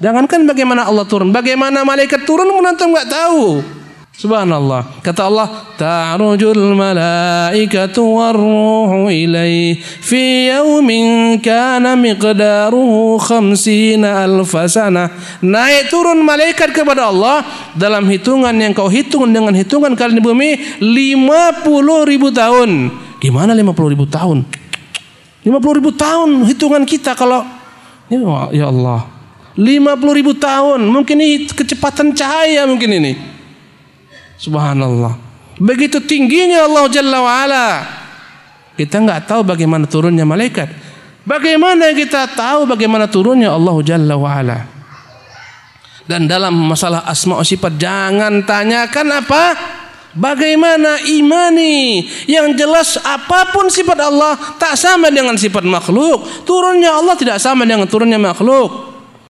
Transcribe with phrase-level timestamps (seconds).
[0.00, 3.60] Jangankan bagaimana Allah turun, bagaimana malaikat turun pun antum nggak tahu.
[4.16, 5.00] Subhanallah.
[5.00, 5.48] Kata Allah,
[5.80, 15.08] "Ta'rujul malaikatu warruhu ilai fi yawmin kana miqdaruhu khamsina alf sana."
[15.40, 17.44] Naik turun malaikat kepada Allah
[17.76, 22.88] dalam hitungan yang kau hitung dengan hitungan kalian di bumi 50 ribu tahun.
[23.20, 24.48] Gimana 50 ribu tahun?
[25.44, 27.44] 50 ribu tahun hitungan kita kalau
[28.52, 29.19] ya Allah
[29.60, 30.80] 50 ribu tahun.
[30.88, 33.12] Mungkin ini kecepatan cahaya mungkin ini.
[34.40, 35.20] Subhanallah.
[35.60, 37.66] Begitu tingginya Allah Jalla wa'ala.
[38.80, 40.72] Kita nggak tahu bagaimana turunnya malaikat.
[41.28, 44.58] Bagaimana kita tahu bagaimana turunnya Allah Jalla wa'ala.
[46.08, 49.44] Dan dalam masalah asma sifat jangan tanyakan apa?
[50.10, 56.48] Bagaimana imani yang jelas apa pun sifat Allah tak sama dengan sifat makhluk.
[56.48, 58.89] Turunnya Allah tidak sama dengan turunnya makhluk.